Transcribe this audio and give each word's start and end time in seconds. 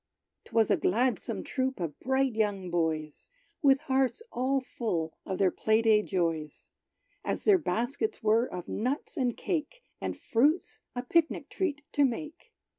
'Twas 0.45 0.71
a 0.71 0.77
gladsome 0.77 1.43
troop 1.43 1.79
of 1.79 1.99
bright 1.99 2.33
young 2.33 2.71
boys, 2.71 3.29
With 3.61 3.81
hearts 3.81 4.23
all 4.31 4.59
full 4.59 5.13
of 5.27 5.37
their 5.37 5.51
play 5.51 5.83
day 5.83 6.01
joys, 6.01 6.71
As 7.23 7.43
their 7.43 7.59
baskets 7.59 8.23
were 8.23 8.47
of 8.51 8.67
nuts 8.67 9.15
and 9.15 9.37
cake, 9.37 9.83
And 10.01 10.17
fruits, 10.17 10.79
a 10.95 11.03
pic 11.03 11.29
nic 11.29 11.49
treat 11.49 11.83
to 11.91 12.03
make. 12.03 12.51